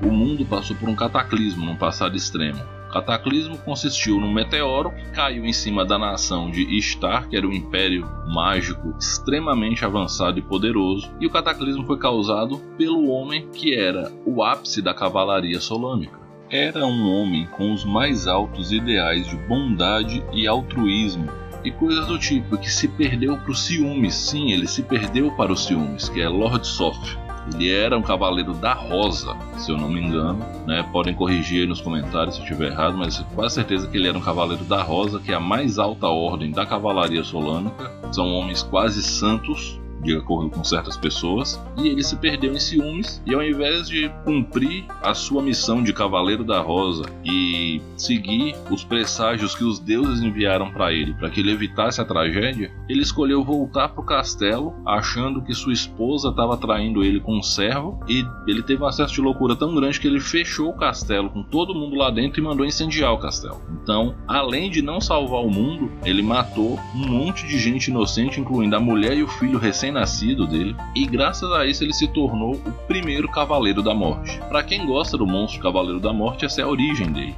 O 0.01 0.11
mundo 0.11 0.45
passou 0.45 0.75
por 0.75 0.89
um 0.89 0.95
cataclismo 0.95 1.65
no 1.65 1.75
passado 1.75 2.15
extremo 2.15 2.78
o 2.89 2.91
cataclismo 2.91 3.55
consistiu 3.60 4.19
num 4.19 4.34
meteoro 4.34 4.89
que 4.89 5.12
caiu 5.12 5.46
em 5.46 5.53
cima 5.53 5.86
da 5.86 6.00
nação 6.00 6.50
de 6.50 6.63
Istar, 6.75 7.29
que 7.29 7.38
era 7.38 7.48
um 7.48 7.53
império 7.53 8.10
mágico 8.25 8.96
extremamente 9.00 9.86
avançado 9.86 10.39
e 10.39 10.41
poderoso, 10.41 11.08
e 11.22 11.27
o 11.27 11.29
cataclismo 11.29 11.86
foi 11.86 12.00
causado 12.00 12.58
pelo 12.79 13.10
homem 13.10 13.48
que 13.53 13.75
era 13.75 14.12
o 14.25 14.43
ápice 14.43 14.81
da 14.81 14.91
cavalaria 14.91 15.60
solâmica. 15.60 16.17
Era 16.50 16.84
um 16.84 17.08
homem 17.13 17.46
com 17.46 17.72
os 17.72 17.86
mais 17.86 18.25
altos 18.25 18.72
ideais 18.72 19.27
de 19.27 19.38
bondade 19.38 20.25
e 20.34 20.48
altruísmo, 20.48 21.29
e 21.63 21.69
coisas 21.69 22.08
do 22.08 22.17
tipo, 22.17 22.58
que 22.58 22.72
se 22.72 22.88
perdeu 22.88 23.38
para 23.38 23.51
os 23.51 23.67
ciúmes. 23.67 24.15
Sim, 24.15 24.51
ele 24.51 24.65
se 24.65 24.81
perdeu 24.81 25.29
para 25.36 25.51
os 25.51 25.65
ciúmes, 25.65 26.10
que 26.10 26.22
é 26.22 26.27
Lord 26.27 26.65
Soft. 26.65 27.17
Ele 27.53 27.72
era 27.72 27.98
um 27.98 28.01
cavaleiro 28.01 28.53
da 28.53 28.74
Rosa, 28.74 29.36
se 29.58 29.72
eu 29.72 29.77
não 29.77 29.89
me 29.89 30.01
engano. 30.01 30.39
Né? 30.65 30.84
Podem 30.91 31.13
corrigir 31.13 31.62
aí 31.62 31.68
nos 31.68 31.82
comentários 31.82 32.36
se 32.36 32.41
eu 32.41 32.46
estiver 32.46 32.72
errado, 32.72 32.98
mas 32.98 33.24
quase 33.36 33.56
certeza 33.56 33.88
que 33.88 33.98
ele 33.98 34.08
era 34.08 34.18
um 34.18 34.22
cavaleiro 34.22 34.63
da 34.65 34.82
Rosa, 34.82 35.20
que 35.20 35.32
é 35.32 35.36
a 35.36 35.39
mais 35.39 35.79
alta 35.79 36.08
ordem 36.08 36.51
da 36.51 36.65
cavalaria 36.65 37.24
solânica. 37.24 37.91
São 38.12 38.32
homens 38.34 38.63
quase 38.63 39.01
santos, 39.01 39.78
de 40.01 40.15
acordo 40.15 40.50
com 40.50 40.63
certas 40.63 40.98
pessoas, 40.98 41.62
e 41.77 41.88
ele 41.88 42.03
se 42.03 42.15
perdeu 42.15 42.53
em 42.53 42.60
ciúmes 42.60 43.22
e 43.25 43.34
ao 43.34 43.44
invés 43.44 43.88
de 43.88 44.10
cumprir 44.24 44.86
a 45.01 45.13
sua 45.13 45.41
missão 45.41 45.84
de 45.84 45.94
Cavaleiro 45.94 46.44
da 46.44 46.62
Rosa 46.62 47.03
e 47.24 47.82
seguir 47.98 48.56
os 48.70 48.84
presságios 48.84 49.56
que 49.56 49.63
os 49.63 49.79
deuses 49.79 50.22
enviaram 50.22 50.72
para 50.72 50.94
ele 50.94 51.13
para 51.13 51.29
que 51.29 51.39
ele 51.39 51.51
evitasse 51.51 52.01
a 52.01 52.06
tragédia, 52.06 52.72
ele 52.88 53.01
escolheu 53.01 53.44
voltar 53.44 53.89
para 53.89 54.01
o 54.01 54.06
castelo, 54.06 54.74
achando 54.86 55.41
que 55.41 55.53
sua 55.53 55.74
esposa 55.74 56.29
estava 56.29 56.58
traindo 56.58 57.03
ele 57.03 57.20
com 57.20 57.38
um 57.38 57.44
servo 57.44 58.00
e 58.08 58.25
ele 58.48 58.63
teve 58.63 58.84
um 58.84 58.88
acesso 58.88 59.13
de 59.13 59.22
loucura 59.22 59.56
tão 59.56 59.75
grande 59.75 60.00
que 60.00 60.08
ele 60.08 60.20
fechou 60.20 60.70
o 60.70 60.77
castelo 60.77 61.29
com 61.29 61.44
todo 61.44 61.75
mundo 61.75 61.96
lá 61.96 62.10
dentro 62.10 62.39
e 62.39 62.44
mandou 62.44 62.65
incendiar 62.65 63.13
o 63.13 63.18
castelo. 63.18 63.62
Então, 63.82 64.15
além 64.27 64.70
de 64.70 64.82
não 64.82 65.01
salvar 65.01 65.41
o 65.41 65.50
mundo, 65.50 65.91
ele 66.06 66.22
matou 66.22 66.79
um 66.96 67.08
monte 67.08 67.46
de 67.48 67.58
gente 67.58 67.88
inocente, 67.88 68.39
incluindo 68.39 68.75
a 68.75 68.79
mulher 68.79 69.18
e 69.18 69.24
o 69.24 69.27
filho 69.27 69.60
recém 69.60 69.88
recém-nascido 69.89 70.48
dele, 70.48 70.75
e 70.96 71.05
graças 71.05 71.51
a 71.51 71.65
isso 71.65 71.84
ele 71.84 71.93
se 71.93 72.08
tornou 72.08 72.53
o 72.53 72.72
primeiro 72.88 73.27
Cavaleiro 73.29 73.81
da 73.81 73.93
Morte. 73.93 74.39
Para 74.48 74.63
quem 74.63 74.86
gosta 74.86 75.17
do 75.17 75.25
monstro 75.25 75.62
Cavaleiro 75.62 76.00
da 76.00 76.13
Morte, 76.13 76.46
essa 76.46 76.62
é 76.62 76.63
a 76.63 76.67
origem 76.67 77.12
dele. 77.12 77.36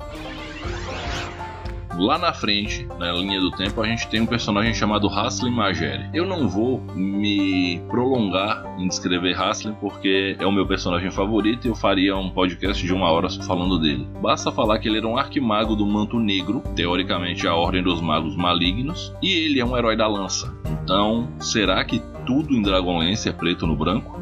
Lá 1.98 2.17
na 2.17 2.34
frente, 2.34 2.88
na 2.98 3.12
linha 3.12 3.39
do 3.39 3.51
tempo, 3.51 3.81
a 3.81 3.86
gente 3.86 4.08
tem 4.08 4.22
um 4.22 4.25
personagem 4.25 4.74
chamado 4.74 5.08
Haslin 5.08 5.51
Magere. 5.51 6.10
Eu 6.13 6.25
não 6.25 6.48
vou 6.48 6.81
me 6.96 7.79
prolongar 7.89 8.65
em 8.79 8.88
descrever 8.88 9.36
Haslin 9.36 9.74
porque 9.74 10.36
é 10.39 10.46
o 10.46 10.51
meu 10.51 10.65
personagem 10.65 11.12
favorito 11.12 11.67
e 11.67 11.70
eu 11.70 11.75
faria 11.75 12.15
um 12.15 12.29
podcast 12.29 12.84
de 12.84 12.93
uma 12.93 13.12
hora 13.12 13.29
falando 13.46 13.77
dele. 13.77 14.08
Basta 14.22 14.51
falar 14.51 14.79
que 14.79 14.88
ele 14.88 14.98
era 14.98 15.08
um 15.08 15.17
arquimago 15.17 15.75
do 15.75 15.86
manto 15.86 16.17
negro, 16.17 16.63
teoricamente 16.75 17.46
a 17.46 17.53
ordem 17.53 17.84
dos 17.84 18.01
magos 18.01 18.36
malignos, 18.36 19.13
e 19.22 19.29
ele 19.29 19.60
é 19.60 19.65
um 19.65 19.77
herói 19.77 19.96
da 19.96 20.08
lança. 20.08 20.51
Então, 20.84 21.27
será 21.39 21.84
que 21.84 22.01
tudo 22.31 22.55
em 22.55 22.61
Dragonlance 22.61 23.27
é 23.27 23.33
preto 23.33 23.67
no 23.67 23.75
branco? 23.75 24.17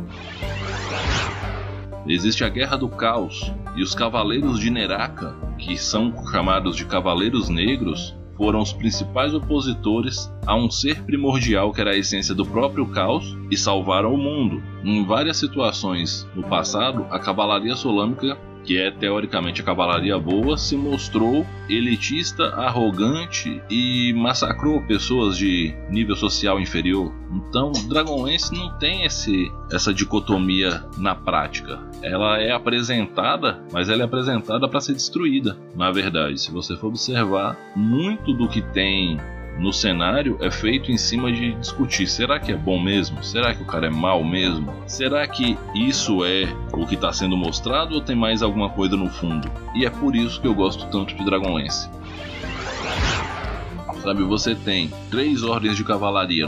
Existe 2.08 2.44
a 2.44 2.50
Guerra 2.50 2.76
do 2.76 2.90
Caos 2.90 3.54
e 3.76 3.84
os 3.84 3.94
Cavaleiros 3.94 4.60
de 4.60 4.72
Neraka, 4.72 5.36
que 5.60 5.78
são 5.78 6.12
chamados 6.32 6.76
de 6.76 6.86
Cavaleiros 6.86 7.50
Negros, 7.50 8.18
foram 8.36 8.62
os 8.62 8.74
principais 8.74 9.32
opositores 9.36 10.34
a 10.48 10.56
um 10.56 10.72
ser 10.72 11.04
primordial 11.04 11.72
que 11.72 11.82
era 11.82 11.92
a 11.92 11.98
essência 11.98 12.34
do 12.34 12.44
próprio 12.44 12.88
caos 12.88 13.38
e 13.52 13.56
salvaram 13.56 14.12
o 14.12 14.18
mundo. 14.18 14.60
Em 14.84 15.06
várias 15.06 15.38
situações 15.38 16.28
no 16.34 16.42
passado, 16.42 17.06
a 17.12 17.20
cavalaria 17.20 17.76
solâmica 17.76 18.36
que 18.70 18.78
é 18.78 18.92
teoricamente 18.92 19.62
a 19.62 19.64
cavalaria 19.64 20.20
boa, 20.20 20.56
se 20.56 20.78
mostrou 20.78 21.44
elitista, 21.68 22.50
arrogante 22.50 23.60
e 23.68 24.14
massacrou 24.14 24.80
pessoas 24.84 25.36
de 25.36 25.74
nível 25.90 26.16
social 26.16 26.60
inferior. 26.60 27.12
Então, 27.34 27.72
Dragonlance 27.88 28.54
não 28.54 28.78
tem 28.78 29.06
esse, 29.06 29.52
essa 29.72 29.92
dicotomia 29.92 30.84
na 31.00 31.16
prática. 31.16 31.80
Ela 32.04 32.38
é 32.38 32.52
apresentada, 32.52 33.60
mas 33.74 33.90
ela 33.90 34.04
é 34.04 34.06
apresentada 34.06 34.70
para 34.70 34.82
ser 34.82 34.94
destruída. 34.94 35.58
Na 35.76 35.90
verdade, 35.92 36.40
se 36.40 36.52
você 36.52 36.78
for 36.78 36.90
observar, 36.90 37.58
muito 37.76 38.32
do 38.34 38.48
que 38.48 38.62
tem 38.62 39.18
no 39.60 39.74
cenário 39.74 40.38
é 40.40 40.50
feito 40.50 40.92
em 40.92 40.98
cima 40.98 41.32
de 41.32 41.54
discutir: 41.56 42.08
será 42.08 42.40
que 42.40 42.52
é 42.52 42.56
bom 42.56 42.82
mesmo? 42.82 43.22
Será 43.24 43.54
que 43.54 43.62
o 43.62 43.66
cara 43.66 43.88
é 43.88 43.90
mal 43.90 44.24
mesmo? 44.24 44.74
Será 44.88 45.28
que 45.28 45.58
isso 45.76 46.24
é 46.24 46.48
o 46.74 46.88
que 46.88 46.96
está 46.96 47.12
sendo 47.12 47.36
mostrado 47.36 47.96
ou 47.96 48.02
tem 48.02 48.16
mais 48.16 48.42
alguma 48.42 48.70
coisa 48.70 48.96
no 48.96 49.10
fundo? 49.10 49.52
E 49.76 49.86
é 49.86 49.90
por 49.90 50.16
isso 50.16 50.40
que 50.40 50.48
eu 50.48 50.54
gosto 50.56 50.88
tanto 50.88 51.14
de 51.14 51.26
Dragonlance. 51.26 51.90
Sabe, 54.02 54.24
você 54.24 54.56
tem 54.56 54.90
três 55.12 55.44
ordens 55.44 55.76
de 55.76 55.84
cavalaria 55.84 56.48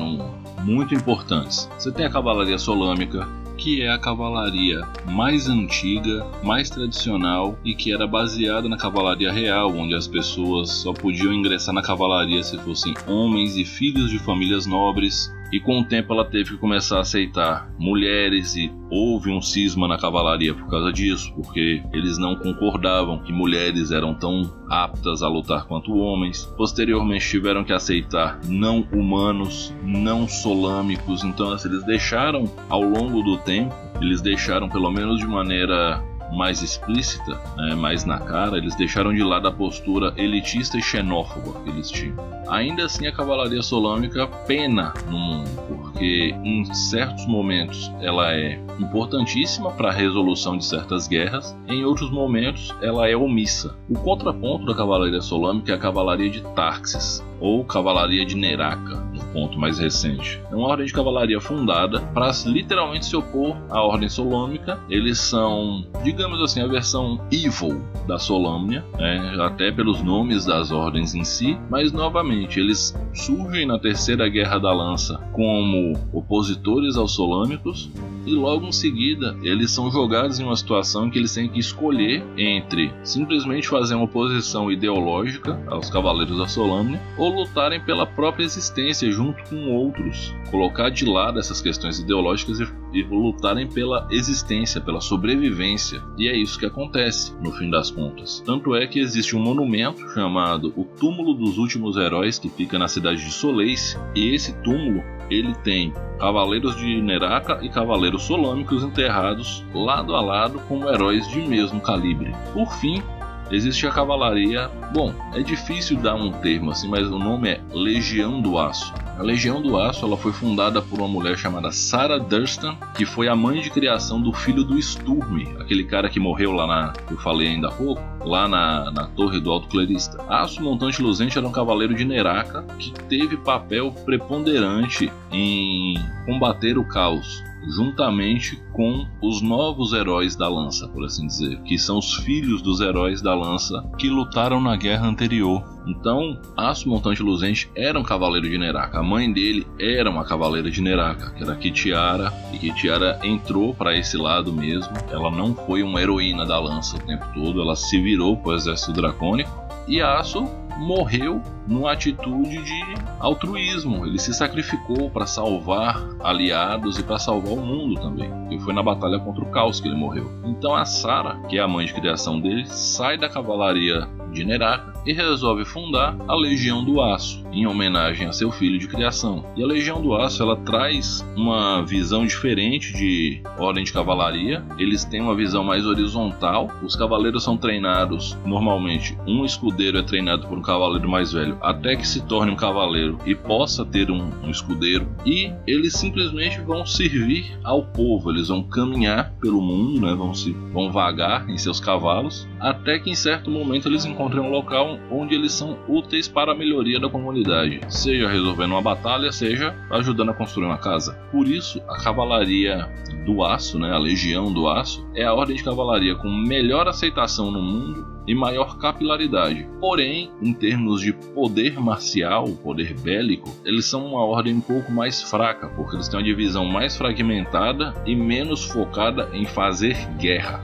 muito 0.63 0.95
importantes. 0.95 1.69
Você 1.77 1.91
tem 1.91 2.05
a 2.05 2.09
cavalaria 2.09 2.57
solâmica, 2.57 3.27
que 3.61 3.83
é 3.83 3.91
a 3.91 3.99
cavalaria 3.99 4.81
mais 5.05 5.47
antiga, 5.47 6.25
mais 6.43 6.67
tradicional 6.67 7.59
e 7.63 7.75
que 7.75 7.93
era 7.93 8.07
baseada 8.07 8.67
na 8.67 8.75
cavalaria 8.75 9.31
real, 9.31 9.71
onde 9.71 9.93
as 9.93 10.07
pessoas 10.07 10.71
só 10.71 10.91
podiam 10.91 11.31
ingressar 11.31 11.71
na 11.71 11.83
cavalaria 11.83 12.41
se 12.41 12.57
fossem 12.57 12.95
homens 13.05 13.55
e 13.55 13.63
filhos 13.63 14.09
de 14.09 14.17
famílias 14.17 14.65
nobres 14.65 15.31
e 15.51 15.59
com 15.59 15.79
o 15.79 15.85
tempo 15.85 16.13
ela 16.13 16.25
teve 16.25 16.51
que 16.51 16.57
começar 16.57 16.97
a 16.97 17.01
aceitar 17.01 17.69
mulheres 17.77 18.55
e 18.55 18.71
houve 18.89 19.31
um 19.31 19.41
cisma 19.41 19.87
na 19.87 19.97
cavalaria 19.97 20.53
por 20.53 20.69
causa 20.69 20.91
disso, 20.91 21.33
porque 21.33 21.81
eles 21.93 22.17
não 22.17 22.35
concordavam 22.35 23.19
que 23.19 23.31
mulheres 23.31 23.91
eram 23.91 24.13
tão 24.13 24.53
aptas 24.69 25.21
a 25.21 25.27
lutar 25.27 25.65
quanto 25.65 25.97
homens. 25.97 26.45
Posteriormente 26.57 27.27
tiveram 27.27 27.63
que 27.63 27.73
aceitar 27.73 28.39
não 28.45 28.87
humanos, 28.91 29.73
não 29.83 30.27
solâmicos, 30.27 31.23
então 31.23 31.51
assim, 31.51 31.69
eles 31.69 31.85
deixaram 31.85 32.45
ao 32.69 32.81
longo 32.81 33.21
do 33.21 33.37
tempo, 33.37 33.73
eles 34.01 34.21
deixaram 34.21 34.69
pelo 34.69 34.91
menos 34.91 35.19
de 35.19 35.27
maneira 35.27 36.01
mais 36.31 36.61
explícita, 36.61 37.39
né, 37.57 37.75
mais 37.75 38.05
na 38.05 38.19
cara, 38.19 38.57
eles 38.57 38.75
deixaram 38.75 39.13
de 39.13 39.23
lado 39.23 39.47
a 39.47 39.51
postura 39.51 40.13
elitista 40.15 40.77
e 40.77 40.81
xenófoba 40.81 41.59
que 41.61 41.69
eles 41.69 41.89
tinham. 41.89 42.15
Ainda 42.47 42.85
assim, 42.85 43.07
a 43.07 43.11
cavalaria 43.11 43.61
solâmica 43.61 44.27
pena 44.47 44.93
no 45.09 45.17
mundo, 45.17 45.49
porque 45.67 46.35
em 46.43 46.65
certos 46.73 47.25
momentos 47.27 47.91
ela 48.01 48.33
é 48.33 48.59
importantíssima 48.79 49.71
para 49.71 49.89
a 49.89 49.93
resolução 49.93 50.57
de 50.57 50.65
certas 50.65 51.07
guerras, 51.07 51.55
em 51.67 51.85
outros 51.85 52.11
momentos 52.11 52.73
ela 52.81 53.07
é 53.07 53.15
omissa. 53.15 53.75
O 53.89 53.95
contraponto 53.95 54.65
da 54.65 54.75
cavalaria 54.75 55.21
solâmica 55.21 55.71
é 55.71 55.75
a 55.75 55.79
cavalaria 55.79 56.29
de 56.29 56.41
Tarxes, 56.55 57.23
ou 57.39 57.63
cavalaria 57.65 58.25
de 58.25 58.35
Neraka, 58.35 59.10
ponto 59.33 59.59
mais 59.59 59.79
recente. 59.79 60.41
É 60.51 60.55
uma 60.55 60.67
ordem 60.67 60.85
de 60.85 60.93
cavalaria 60.93 61.39
fundada 61.39 61.99
para 62.13 62.31
literalmente 62.45 63.05
se 63.05 63.15
opor 63.15 63.55
à 63.69 63.81
ordem 63.81 64.09
solâmica. 64.09 64.79
Eles 64.89 65.19
são, 65.19 65.85
digamos 66.03 66.41
assim, 66.41 66.61
a 66.61 66.67
versão 66.67 67.19
evil 67.31 67.81
da 68.07 68.17
Solâmnia, 68.17 68.83
né? 68.97 69.35
até 69.41 69.71
pelos 69.71 70.01
nomes 70.01 70.45
das 70.45 70.71
ordens 70.71 71.13
em 71.13 71.23
si, 71.23 71.57
mas 71.69 71.91
novamente 71.91 72.59
eles 72.59 72.95
surgem 73.13 73.65
na 73.65 73.79
Terceira 73.79 74.27
Guerra 74.29 74.59
da 74.59 74.73
Lança 74.73 75.17
como 75.33 75.93
opositores 76.13 76.95
aos 76.95 77.13
solâmicos 77.13 77.89
e 78.25 78.33
logo 78.33 78.67
em 78.67 78.71
seguida 78.71 79.37
eles 79.41 79.71
são 79.71 79.91
jogados 79.91 80.39
em 80.39 80.43
uma 80.43 80.55
situação 80.55 81.09
que 81.09 81.17
eles 81.17 81.33
têm 81.33 81.49
que 81.49 81.59
escolher 81.59 82.23
entre 82.37 82.91
simplesmente 83.03 83.67
fazer 83.67 83.95
uma 83.95 84.05
oposição 84.05 84.71
ideológica 84.71 85.61
aos 85.67 85.89
Cavaleiros 85.89 86.37
da 86.37 86.47
Solâmnia 86.47 87.01
ou 87.17 87.33
lutarem 87.33 87.79
pela 87.81 88.05
própria 88.05 88.43
existência 88.43 89.11
junto 89.11 89.43
com 89.49 89.71
outros, 89.71 90.33
colocar 90.49 90.89
de 90.89 91.05
lado 91.05 91.39
essas 91.39 91.61
questões 91.61 91.99
ideológicas 91.99 92.59
e, 92.59 92.67
e 92.93 93.03
lutarem 93.03 93.67
pela 93.67 94.07
existência, 94.11 94.81
pela 94.81 95.01
sobrevivência. 95.01 96.01
E 96.17 96.27
é 96.27 96.35
isso 96.35 96.59
que 96.59 96.65
acontece 96.65 97.33
no 97.41 97.51
fim 97.51 97.69
das 97.69 97.89
contas. 97.89 98.41
Tanto 98.45 98.75
é 98.75 98.85
que 98.87 98.99
existe 98.99 99.35
um 99.35 99.39
monumento 99.39 100.07
chamado 100.09 100.73
o 100.75 100.83
Túmulo 100.83 101.33
dos 101.33 101.57
Últimos 101.57 101.97
Heróis 101.97 102.37
que 102.37 102.49
fica 102.49 102.77
na 102.77 102.87
cidade 102.87 103.23
de 103.23 103.31
Soleice, 103.31 103.97
e 104.15 104.33
esse 104.33 104.53
túmulo 104.61 105.03
ele 105.31 105.55
tem 105.63 105.93
cavaleiros 106.19 106.75
de 106.75 107.01
Neraka 107.01 107.59
e 107.61 107.69
cavaleiros 107.69 108.23
solâmicos 108.23 108.83
enterrados 108.83 109.63
lado 109.73 110.13
a 110.13 110.21
lado 110.21 110.59
como 110.67 110.89
heróis 110.89 111.27
de 111.29 111.41
mesmo 111.41 111.79
calibre. 111.79 112.35
Por 112.53 112.71
fim, 112.73 113.01
existe 113.49 113.87
a 113.87 113.91
cavalaria. 113.91 114.69
Bom, 114.93 115.13
é 115.33 115.41
difícil 115.41 115.97
dar 115.97 116.15
um 116.15 116.31
termo 116.31 116.71
assim, 116.71 116.89
mas 116.89 117.07
o 117.07 117.17
nome 117.17 117.49
é 117.49 117.61
Legião 117.73 118.41
do 118.41 118.59
Aço. 118.59 118.93
A 119.21 119.23
Legião 119.23 119.61
do 119.61 119.77
Aço 119.77 120.03
ela 120.03 120.17
foi 120.17 120.33
fundada 120.33 120.81
por 120.81 120.97
uma 120.97 121.07
mulher 121.07 121.37
chamada 121.37 121.71
Sarah 121.71 122.17
Durston, 122.17 122.75
que 122.97 123.05
foi 123.05 123.27
a 123.27 123.35
mãe 123.35 123.61
de 123.61 123.69
criação 123.69 124.19
do 124.19 124.33
filho 124.33 124.63
do 124.63 124.81
Sturm, 124.81 125.43
aquele 125.59 125.83
cara 125.83 126.09
que 126.09 126.19
morreu 126.19 126.51
lá 126.51 126.65
na. 126.65 126.93
eu 127.07 127.17
falei 127.17 127.49
ainda 127.49 127.67
há 127.67 127.71
pouco, 127.71 128.01
lá 128.25 128.47
na, 128.47 128.89
na 128.89 129.05
Torre 129.05 129.39
do 129.39 129.51
Alto 129.51 129.67
Clerista. 129.67 130.17
Aço 130.27 130.63
Montante 130.63 131.03
Luzente 131.03 131.37
era 131.37 131.47
um 131.47 131.51
cavaleiro 131.51 131.93
de 131.93 132.03
Neraka 132.03 132.63
que 132.79 132.91
teve 132.91 133.37
papel 133.37 133.91
preponderante 133.91 135.11
em 135.31 135.93
combater 136.25 136.79
o 136.79 136.83
caos 136.83 137.43
juntamente 137.67 138.61
com 138.73 139.05
os 139.21 139.41
novos 139.41 139.93
heróis 139.93 140.35
da 140.35 140.47
lança, 140.47 140.87
por 140.87 141.05
assim 141.05 141.27
dizer, 141.27 141.61
que 141.61 141.77
são 141.77 141.97
os 141.97 142.15
filhos 142.15 142.61
dos 142.61 142.79
heróis 142.79 143.21
da 143.21 143.35
lança 143.35 143.83
que 143.97 144.09
lutaram 144.09 144.59
na 144.59 144.75
guerra 144.75 145.07
anterior. 145.07 145.63
Então, 145.85 146.39
Aço 146.55 146.87
Montante 146.87 147.23
Luzente 147.23 147.69
era 147.75 147.99
um 147.99 148.03
cavaleiro 148.03 148.49
de 148.49 148.57
Neraka. 148.57 148.99
A 148.99 149.03
mãe 149.03 149.31
dele 149.31 149.65
era 149.79 150.09
uma 150.09 150.23
cavaleira 150.23 150.69
de 150.69 150.81
Neraka, 150.81 151.31
que 151.31 151.43
era 151.43 151.55
Kitiara, 151.55 152.31
e 152.53 152.57
Kitiara 152.57 153.19
entrou 153.23 153.73
para 153.73 153.97
esse 153.97 154.17
lado 154.17 154.53
mesmo. 154.53 154.93
Ela 155.09 155.31
não 155.31 155.55
foi 155.55 155.83
uma 155.83 156.01
heroína 156.01 156.45
da 156.45 156.59
lança 156.59 156.97
o 156.97 156.99
tempo 156.99 157.25
todo, 157.33 157.61
ela 157.61 157.75
se 157.75 157.99
virou 157.99 158.37
para 158.37 158.51
o 158.51 158.55
exército 158.55 158.93
dracônico. 158.93 159.51
E 159.87 160.01
Aço 160.01 160.47
morreu 160.77 161.41
numa 161.67 161.91
atitude 161.91 162.61
de 162.63 162.83
altruísmo. 163.19 164.05
Ele 164.05 164.19
se 164.19 164.33
sacrificou 164.33 165.09
para 165.09 165.25
salvar 165.25 166.01
aliados 166.23 166.97
e 166.97 167.03
para 167.03 167.19
salvar 167.19 167.53
o 167.53 167.61
mundo 167.61 167.99
também. 168.01 168.31
E 168.51 168.59
foi 168.59 168.73
na 168.73 168.83
batalha 168.83 169.19
contra 169.19 169.43
o 169.43 169.51
caos 169.51 169.79
que 169.79 169.87
ele 169.87 169.97
morreu. 169.97 170.29
Então 170.45 170.75
a 170.75 170.85
Sara, 170.85 171.39
que 171.47 171.57
é 171.57 171.61
a 171.61 171.67
mãe 171.67 171.85
de 171.85 171.93
criação 171.93 172.39
dele, 172.39 172.65
sai 172.67 173.17
da 173.17 173.29
cavalaria 173.29 174.07
de 174.31 174.45
Neraka 174.45 174.91
e 175.05 175.13
resolve 175.13 175.65
fundar 175.65 176.15
a 176.27 176.35
Legião 176.35 176.83
do 176.83 177.01
Aço, 177.01 177.43
em 177.51 177.65
homenagem 177.65 178.27
a 178.27 178.31
seu 178.31 178.51
filho 178.51 178.79
de 178.79 178.87
criação. 178.87 179.43
E 179.55 179.63
a 179.63 179.67
Legião 179.67 180.01
do 180.01 180.15
Aço 180.15 180.41
ela 180.41 180.55
traz 180.55 181.25
uma 181.35 181.81
visão 181.83 182.25
diferente 182.25 182.93
de 182.93 183.41
ordem 183.57 183.83
de 183.83 183.91
cavalaria. 183.91 184.63
Eles 184.77 185.03
têm 185.03 185.21
uma 185.21 185.35
visão 185.35 185.63
mais 185.63 185.85
horizontal. 185.85 186.69
Os 186.83 186.95
cavaleiros 186.95 187.43
são 187.43 187.57
treinados 187.57 188.37
normalmente. 188.45 189.17
Um 189.27 189.43
escudeiro 189.43 189.97
é 189.97 190.03
treinado 190.03 190.47
por 190.47 190.57
um 190.57 190.61
cavaleiro 190.61 191.09
mais 191.09 191.33
velho 191.33 191.50
até 191.61 191.95
que 191.95 192.07
se 192.07 192.21
torne 192.25 192.51
um 192.51 192.55
cavaleiro 192.55 193.17
e 193.25 193.35
possa 193.35 193.85
ter 193.85 194.09
um, 194.11 194.29
um 194.43 194.49
escudeiro. 194.49 195.07
E 195.25 195.51
eles 195.65 195.93
simplesmente 195.93 196.61
vão 196.61 196.85
servir 196.85 197.57
ao 197.63 197.83
povo. 197.83 198.31
Eles 198.31 198.47
vão 198.47 198.63
caminhar 198.63 199.33
pelo 199.41 199.61
mundo, 199.61 200.01
né? 200.01 200.13
vão, 200.13 200.33
se, 200.33 200.51
vão 200.73 200.91
vagar 200.91 201.49
em 201.49 201.57
seus 201.57 201.79
cavalos 201.79 202.47
até 202.61 202.99
que 202.99 203.09
em 203.09 203.15
certo 203.15 203.49
momento 203.49 203.87
eles 203.87 204.05
encontrem 204.05 204.41
um 204.41 204.51
local 204.51 204.99
onde 205.09 205.33
eles 205.33 205.51
são 205.51 205.77
úteis 205.87 206.27
para 206.27 206.51
a 206.51 206.55
melhoria 206.55 206.99
da 206.99 207.09
comunidade, 207.09 207.81
seja 207.89 208.29
resolvendo 208.29 208.71
uma 208.71 208.81
batalha, 208.81 209.31
seja 209.31 209.75
ajudando 209.89 210.29
a 210.29 210.33
construir 210.33 210.65
uma 210.65 210.77
casa. 210.77 211.13
Por 211.31 211.47
isso, 211.47 211.81
a 211.89 211.97
cavalaria 211.97 212.87
do 213.25 213.43
aço, 213.43 213.79
né, 213.79 213.91
a 213.91 213.97
legião 213.97 214.53
do 214.53 214.67
aço, 214.67 215.05
é 215.15 215.23
a 215.23 215.33
ordem 215.33 215.55
de 215.55 215.63
cavalaria 215.63 216.15
com 216.15 216.29
melhor 216.29 216.87
aceitação 216.87 217.49
no 217.51 217.61
mundo 217.61 218.05
e 218.27 218.35
maior 218.35 218.77
capilaridade. 218.77 219.67
Porém, 219.79 220.31
em 220.41 220.53
termos 220.53 221.01
de 221.01 221.13
poder 221.41 221.79
marcial, 221.79 222.49
poder 222.49 222.93
bélico, 222.93 223.49
eles 223.65 223.85
são 223.85 224.05
uma 224.05 224.23
ordem 224.23 224.53
um 224.53 224.61
pouco 224.61 224.91
mais 224.91 225.23
fraca, 225.23 225.69
porque 225.69 225.95
eles 225.95 226.07
têm 226.07 226.19
uma 226.19 226.23
divisão 226.23 226.65
mais 226.65 226.95
fragmentada 226.95 227.95
e 228.05 228.15
menos 228.15 228.63
focada 228.63 229.27
em 229.33 229.43
fazer 229.43 229.97
guerra. 230.19 230.63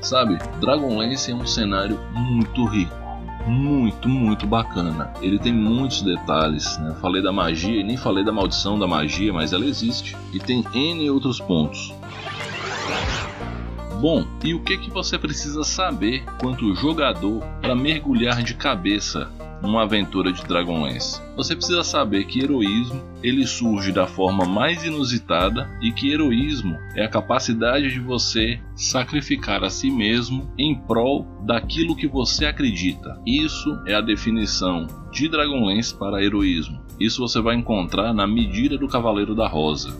Sabe, 0.00 0.38
Dragonlance 0.60 1.32
é 1.32 1.34
um 1.34 1.44
cenário 1.44 1.98
muito 2.14 2.64
rico 2.64 2.94
muito, 3.44 4.08
muito 4.08 4.44
bacana. 4.44 5.12
Ele 5.22 5.38
tem 5.38 5.52
muitos 5.52 6.02
detalhes. 6.02 6.78
Né? 6.78 6.96
Falei 7.00 7.22
da 7.22 7.32
magia 7.32 7.80
e 7.80 7.84
nem 7.84 7.96
falei 7.96 8.24
da 8.24 8.32
maldição 8.32 8.76
da 8.76 8.88
magia, 8.88 9.32
mas 9.32 9.52
ela 9.52 9.64
existe. 9.64 10.16
E 10.32 10.40
tem 10.40 10.64
N 10.74 11.08
outros 11.10 11.38
pontos. 11.38 11.94
Bom, 14.00 14.26
e 14.44 14.52
o 14.52 14.60
que, 14.60 14.76
que 14.76 14.90
você 14.90 15.18
precisa 15.18 15.64
saber 15.64 16.24
quanto 16.38 16.74
jogador 16.74 17.42
para 17.60 17.74
mergulhar 17.74 18.42
de 18.42 18.54
cabeça 18.54 19.30
numa 19.62 19.82
aventura 19.82 20.32
de 20.32 20.44
Dragonlance. 20.44 21.20
Você 21.36 21.54
precisa 21.56 21.82
saber 21.82 22.24
que 22.24 22.40
heroísmo 22.40 23.02
ele 23.22 23.46
surge 23.46 23.92
da 23.92 24.06
forma 24.06 24.44
mais 24.44 24.84
inusitada 24.84 25.68
e 25.82 25.90
que 25.92 26.12
heroísmo 26.12 26.76
é 26.94 27.04
a 27.04 27.08
capacidade 27.08 27.90
de 27.90 27.98
você 28.00 28.60
sacrificar 28.74 29.64
a 29.64 29.70
si 29.70 29.90
mesmo 29.90 30.50
em 30.58 30.74
prol 30.74 31.26
daquilo 31.44 31.96
que 31.96 32.06
você 32.06 32.46
acredita. 32.46 33.20
Isso 33.26 33.76
é 33.86 33.94
a 33.94 34.00
definição 34.00 34.86
de 35.10 35.28
Dragonlance 35.28 35.94
para 35.94 36.22
heroísmo. 36.22 36.80
Isso 37.00 37.20
você 37.20 37.40
vai 37.40 37.56
encontrar 37.56 38.12
na 38.12 38.26
medida 38.26 38.78
do 38.78 38.88
Cavaleiro 38.88 39.34
da 39.34 39.48
Rosa. 39.48 39.96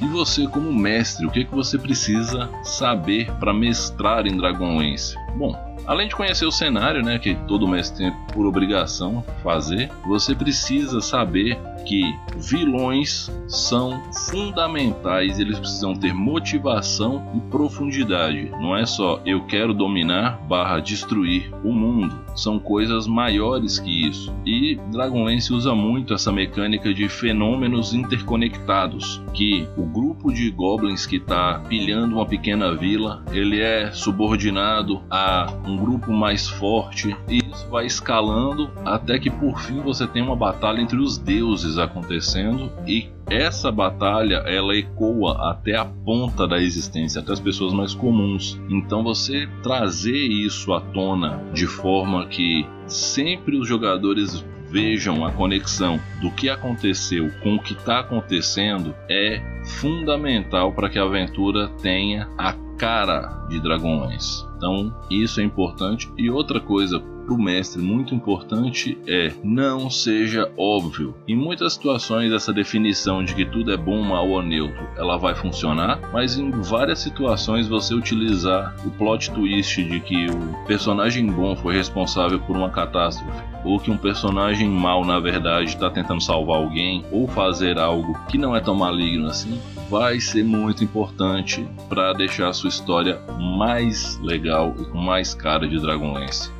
E 0.00 0.06
você, 0.06 0.46
como 0.46 0.72
mestre, 0.72 1.26
o 1.26 1.30
que, 1.30 1.44
que 1.44 1.54
você 1.54 1.78
precisa 1.78 2.50
saber 2.62 3.30
para 3.34 3.52
mestrar 3.52 4.26
em 4.26 4.36
Dragonlance? 4.36 5.14
Bom, 5.36 5.54
Além 5.86 6.08
de 6.08 6.16
conhecer 6.16 6.46
o 6.46 6.52
cenário, 6.52 7.02
né, 7.02 7.18
que 7.18 7.34
todo 7.46 7.68
mestre 7.68 8.04
tem 8.04 8.12
por 8.32 8.46
obrigação 8.46 9.22
fazer, 9.42 9.90
você 10.06 10.34
precisa 10.34 11.00
saber 11.00 11.58
que 11.84 12.14
vilões 12.36 13.30
são 13.46 14.02
fundamentais, 14.30 15.38
eles 15.38 15.58
precisam 15.58 15.94
ter 15.94 16.12
motivação 16.12 17.30
e 17.34 17.40
profundidade. 17.50 18.50
Não 18.60 18.76
é 18.76 18.86
só 18.86 19.20
eu 19.24 19.44
quero 19.46 19.74
dominar 19.74 20.40
barra 20.48 20.80
destruir 20.80 21.52
o 21.62 21.72
mundo. 21.72 22.24
São 22.34 22.58
coisas 22.58 23.06
maiores 23.06 23.78
que 23.78 24.08
isso. 24.08 24.34
E 24.44 24.78
Dragonlance 24.90 25.52
usa 25.52 25.74
muito 25.74 26.14
essa 26.14 26.32
mecânica 26.32 26.92
de 26.92 27.08
fenômenos 27.08 27.94
interconectados, 27.94 29.22
que 29.32 29.66
o 29.76 29.84
grupo 29.84 30.32
de 30.32 30.50
goblins 30.50 31.06
que 31.06 31.16
está 31.16 31.60
pilhando 31.68 32.16
uma 32.16 32.26
pequena 32.26 32.74
vila, 32.74 33.24
ele 33.32 33.60
é 33.60 33.92
subordinado 33.92 35.02
a 35.10 35.52
um 35.66 35.76
grupo 35.76 36.12
mais 36.12 36.48
forte 36.48 37.16
e 37.28 37.43
isso 37.54 37.68
vai 37.68 37.86
escalando 37.86 38.70
até 38.84 39.18
que 39.18 39.30
por 39.30 39.60
fim 39.60 39.80
você 39.80 40.06
tem 40.06 40.22
uma 40.22 40.36
batalha 40.36 40.80
entre 40.80 40.98
os 40.98 41.16
deuses 41.16 41.78
acontecendo 41.78 42.70
e 42.86 43.08
essa 43.30 43.70
batalha 43.70 44.42
ela 44.46 44.76
ecoa 44.76 45.50
até 45.50 45.76
a 45.76 45.84
ponta 45.84 46.46
da 46.46 46.60
existência, 46.60 47.20
até 47.20 47.32
as 47.32 47.40
pessoas 47.40 47.72
mais 47.72 47.94
comuns. 47.94 48.60
Então 48.68 49.02
você 49.02 49.48
trazer 49.62 50.26
isso 50.26 50.72
à 50.74 50.80
tona 50.80 51.40
de 51.52 51.66
forma 51.66 52.26
que 52.26 52.66
sempre 52.86 53.56
os 53.56 53.66
jogadores 53.66 54.44
vejam 54.68 55.24
a 55.24 55.30
conexão 55.30 56.00
do 56.20 56.30
que 56.30 56.48
aconteceu 56.48 57.30
com 57.42 57.54
o 57.54 57.62
que 57.62 57.74
está 57.74 58.00
acontecendo 58.00 58.94
é 59.08 59.53
fundamental 59.64 60.72
para 60.72 60.88
que 60.88 60.98
a 60.98 61.04
aventura 61.04 61.68
tenha 61.80 62.28
a 62.36 62.52
cara 62.76 63.46
de 63.48 63.60
dragões. 63.60 64.44
Então, 64.56 64.94
isso 65.10 65.40
é 65.40 65.44
importante. 65.44 66.10
E 66.16 66.30
outra 66.30 66.60
coisa 66.60 67.00
para 67.24 67.34
o 67.34 67.42
mestre 67.42 67.80
muito 67.80 68.14
importante 68.14 68.98
é 69.06 69.32
não 69.42 69.88
seja 69.88 70.50
óbvio. 70.56 71.14
Em 71.26 71.34
muitas 71.34 71.72
situações 71.72 72.32
essa 72.32 72.52
definição 72.52 73.24
de 73.24 73.34
que 73.34 73.44
tudo 73.44 73.72
é 73.72 73.76
bom, 73.76 74.02
mal 74.02 74.28
ou 74.28 74.42
neutro, 74.42 74.86
ela 74.96 75.16
vai 75.16 75.34
funcionar, 75.34 75.98
mas 76.12 76.38
em 76.38 76.50
várias 76.50 76.98
situações 76.98 77.66
você 77.66 77.94
utilizar 77.94 78.76
o 78.84 78.90
plot 78.90 79.30
twist 79.30 79.82
de 79.82 80.00
que 80.00 80.26
o 80.26 80.66
personagem 80.66 81.26
bom 81.26 81.56
foi 81.56 81.74
responsável 81.74 82.38
por 82.40 82.56
uma 82.56 82.70
catástrofe 82.70 83.42
ou 83.64 83.80
que 83.80 83.90
um 83.90 83.96
personagem 83.96 84.68
mal 84.68 85.04
na 85.04 85.18
verdade 85.18 85.70
está 85.70 85.88
tentando 85.88 86.20
salvar 86.20 86.56
alguém 86.56 87.04
ou 87.10 87.26
fazer 87.26 87.78
algo 87.78 88.18
que 88.28 88.36
não 88.36 88.54
é 88.54 88.60
tão 88.60 88.74
maligno 88.74 89.28
assim, 89.28 89.53
vai 89.90 90.20
ser 90.20 90.44
muito 90.44 90.82
importante 90.82 91.66
para 91.88 92.12
deixar 92.12 92.48
a 92.48 92.52
sua 92.52 92.68
história 92.68 93.20
mais 93.38 94.18
legal 94.20 94.74
e 94.78 94.84
com 94.84 94.98
mais 94.98 95.34
cara 95.34 95.68
de 95.68 95.78
Dragonlance. 95.80 96.50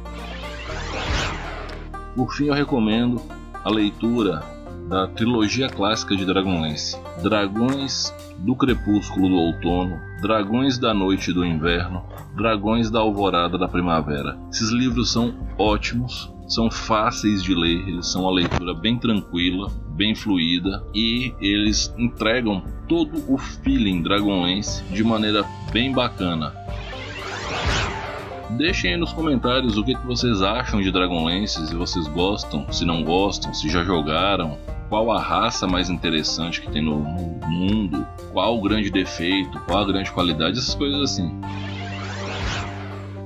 Por 2.15 2.33
fim, 2.35 2.47
eu 2.47 2.55
recomendo 2.55 3.21
a 3.65 3.71
leitura 3.71 4.43
da 4.89 5.07
trilogia 5.07 5.69
clássica 5.69 6.17
de 6.17 6.25
Dragonlance: 6.25 6.97
Dragões 7.23 8.15
do 8.39 8.55
Crepúsculo 8.55 9.29
do 9.29 9.35
Outono, 9.35 9.99
Dragões 10.21 10.79
da 10.79 10.93
Noite 10.93 11.33
do 11.33 11.45
Inverno, 11.45 12.05
Dragões 12.37 12.91
da 12.91 13.01
Alvorada 13.01 13.57
da 13.57 13.69
Primavera. 13.69 14.39
Esses 14.51 14.71
livros 14.71 15.13
são 15.13 15.35
ótimos, 15.59 16.34
são 16.47 16.71
fáceis 16.71 17.43
de 17.43 17.55
ler, 17.55 17.89
eles 17.89 18.07
são 18.07 18.23
uma 18.23 18.33
leitura 18.33 18.75
bem 18.75 18.99
tranquila, 18.99 19.71
bem 19.91 20.15
fluida 20.15 20.85
e 20.95 21.33
eles 21.41 21.95
entregam 21.97 22.63
todo 22.89 23.23
o 23.33 23.39
feeling 23.39 24.03
Dragonlance 24.03 24.83
de 24.85 25.03
maneira 25.03 25.45
bem 25.73 25.93
bacana. 25.93 26.53
Deixem 28.51 28.93
aí 28.93 28.97
nos 28.97 29.13
comentários 29.13 29.77
o 29.77 29.85
que, 29.85 29.95
que 29.95 30.07
vocês 30.07 30.43
acham 30.43 30.81
de 30.81 30.93
Dragonlance, 30.93 31.67
se 31.67 31.75
vocês 31.75 32.07
gostam, 32.07 32.71
se 32.71 32.85
não 32.85 33.03
gostam, 33.03 33.55
se 33.55 33.69
já 33.69 33.83
jogaram, 33.83 34.59
qual 34.89 35.11
a 35.11 35.21
raça 35.21 35.67
mais 35.67 35.89
interessante 35.89 36.61
que 36.61 36.71
tem 36.71 36.83
no, 36.83 36.99
no 37.01 37.49
mundo, 37.49 38.07
qual 38.33 38.57
o 38.57 38.63
grande 38.63 38.91
defeito, 38.91 39.59
qual 39.61 39.83
a 39.83 39.87
grande 39.87 40.13
qualidade, 40.13 40.59
essas 40.59 40.75
coisas 40.75 41.01
assim. 41.01 41.41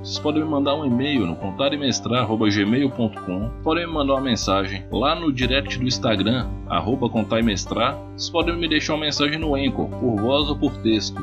Vocês 0.09 0.21
podem 0.21 0.43
me 0.43 0.49
mandar 0.49 0.75
um 0.75 0.87
e-mail 0.87 1.27
no 1.27 1.37
contarimestrar.gmail.com 1.37 3.51
Podem 3.63 3.87
me 3.87 3.93
mandar 3.93 4.15
uma 4.15 4.23
mensagem 4.23 4.87
lá 4.91 5.15
no 5.15 5.31
direct 5.31 5.79
do 5.79 5.85
Instagram, 5.85 6.49
arroba 6.67 7.11
contarimestrar. 7.11 7.95
Vocês 8.17 8.31
podem 8.31 8.57
me 8.57 8.67
deixar 8.67 8.95
uma 8.95 9.05
mensagem 9.05 9.39
no 9.39 9.55
Anchor, 9.55 9.87
por 9.87 10.17
voz 10.17 10.49
ou 10.49 10.57
por 10.57 10.75
texto. 10.79 11.23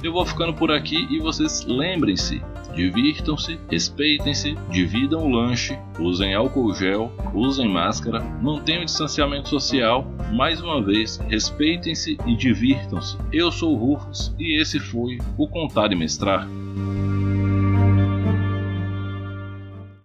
Eu 0.00 0.12
vou 0.12 0.24
ficando 0.24 0.54
por 0.54 0.70
aqui 0.70 1.08
e 1.10 1.18
vocês 1.18 1.66
lembrem-se, 1.66 2.40
divirtam-se, 2.76 3.58
respeitem-se, 3.70 4.54
dividam 4.70 5.26
o 5.26 5.30
lanche, 5.30 5.76
usem 5.98 6.34
álcool 6.34 6.74
gel, 6.74 7.10
usem 7.34 7.68
máscara, 7.68 8.20
mantenham 8.20 8.82
o 8.82 8.84
distanciamento 8.84 9.48
social. 9.48 10.06
Mais 10.32 10.60
uma 10.60 10.82
vez, 10.82 11.16
respeitem-se 11.28 12.18
e 12.26 12.36
divirtam-se. 12.36 13.16
Eu 13.32 13.50
sou 13.50 13.74
o 13.74 13.78
Rufus 13.78 14.34
e 14.38 14.60
esse 14.60 14.78
foi 14.78 15.18
o 15.38 15.48
Contar 15.48 15.90
e 15.90 15.96
Mestrar. 15.96 16.46